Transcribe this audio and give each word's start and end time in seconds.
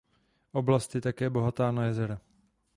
Oblast 0.53 0.95
je 0.95 1.01
také 1.01 1.29
bohatá 1.29 1.71
na 1.71 1.85
jezera. 1.85 2.19